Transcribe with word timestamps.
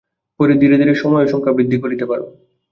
পরে 0.39 0.53
ধীরে 0.61 0.75
ধীরে 0.77 0.93
সময় 0.95 1.25
ও 1.25 1.31
সংখ্যা 1.33 1.55
বৃদ্ধি 1.57 1.77
করিতে 1.79 2.03
পার। 2.05 2.19